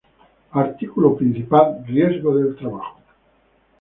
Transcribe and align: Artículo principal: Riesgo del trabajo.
Artículo 0.53 1.15
principal: 1.15 1.83
Riesgo 1.85 2.35
del 2.35 2.55
trabajo. 2.55 2.99